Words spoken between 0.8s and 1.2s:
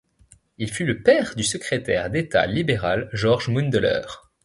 le